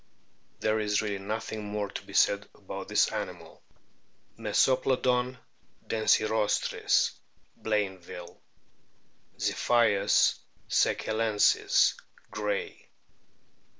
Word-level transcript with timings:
There 0.61 0.79
is 0.79 1.03
really 1.03 1.19
nothing 1.19 1.63
more 1.63 1.87
to 1.87 2.01
be 2.03 2.13
said 2.13 2.49
about 2.55 2.87
this 2.87 3.09
animal. 3.11 3.61
Mesoplodon 4.35 5.37
densirostris, 5.87 7.11
Blainville 7.61 8.41
;* 7.61 8.41
(^Ziphius 9.37 10.39
sechellensis, 10.67 11.93
Gray). 12.31 12.89